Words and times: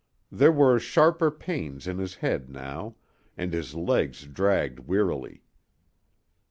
There 0.31 0.51
were 0.51 0.79
sharper 0.79 1.29
pains 1.29 1.85
in 1.85 1.99
his 1.99 2.15
head 2.15 2.49
now, 2.49 2.95
and 3.37 3.53
his 3.53 3.75
legs 3.75 4.25
dragged 4.25 4.79
wearily. 4.87 5.43